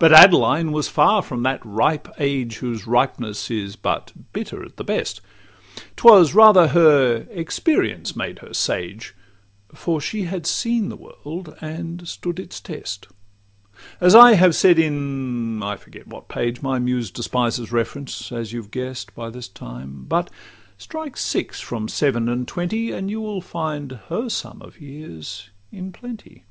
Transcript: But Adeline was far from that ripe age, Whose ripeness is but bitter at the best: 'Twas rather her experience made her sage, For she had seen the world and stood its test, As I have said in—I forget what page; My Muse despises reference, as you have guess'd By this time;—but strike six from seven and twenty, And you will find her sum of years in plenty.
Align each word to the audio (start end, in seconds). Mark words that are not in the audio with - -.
But 0.00 0.12
Adeline 0.12 0.72
was 0.72 0.88
far 0.88 1.22
from 1.22 1.44
that 1.44 1.64
ripe 1.64 2.08
age, 2.18 2.56
Whose 2.56 2.84
ripeness 2.88 3.48
is 3.48 3.76
but 3.76 4.12
bitter 4.32 4.64
at 4.64 4.76
the 4.76 4.82
best: 4.82 5.20
'Twas 5.94 6.34
rather 6.34 6.66
her 6.66 7.28
experience 7.30 8.16
made 8.16 8.40
her 8.40 8.52
sage, 8.52 9.14
For 9.72 10.00
she 10.00 10.22
had 10.22 10.46
seen 10.48 10.88
the 10.88 10.96
world 10.96 11.56
and 11.60 12.08
stood 12.08 12.40
its 12.40 12.60
test, 12.60 13.06
As 14.00 14.16
I 14.16 14.32
have 14.34 14.56
said 14.56 14.80
in—I 14.80 15.76
forget 15.76 16.08
what 16.08 16.26
page; 16.28 16.60
My 16.60 16.80
Muse 16.80 17.12
despises 17.12 17.70
reference, 17.70 18.32
as 18.32 18.52
you 18.52 18.60
have 18.62 18.72
guess'd 18.72 19.14
By 19.14 19.30
this 19.30 19.46
time;—but 19.46 20.28
strike 20.76 21.16
six 21.16 21.60
from 21.60 21.86
seven 21.86 22.28
and 22.28 22.48
twenty, 22.48 22.90
And 22.90 23.08
you 23.08 23.20
will 23.20 23.40
find 23.40 23.92
her 24.08 24.28
sum 24.28 24.60
of 24.60 24.80
years 24.80 25.50
in 25.70 25.92
plenty. 25.92 26.42